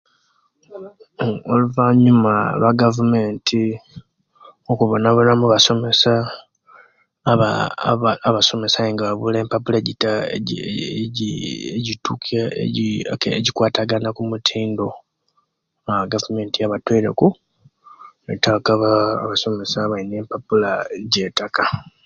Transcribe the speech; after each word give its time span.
Oluvaanyuma 1.53 2.33
lwa'gavumenti 2.59 3.61
okubonabonamu 4.71 5.43
abasomesa 5.45 6.13
aba 7.31 7.49
aba 7.91 8.11
abasomesa 8.27 8.77
ayenga 8.79 9.07
babula 9.09 9.37
empapula 9.39 9.77
ejji 10.37 10.55
ejji 11.03 11.29
ejitukira 11.77 12.43
kale 13.21 13.35
ejikwatagano 13.39 14.07
okumutindo 14.09 14.87
aaah 14.97 16.03
egavumenti 16.05 16.57
yabatwoileku 16.59 17.27
nettaku 18.25 18.71
abasomesa 19.23 19.77
abalina 19.81 20.15
empapula 20.21 20.69
ejettaka 20.99 21.63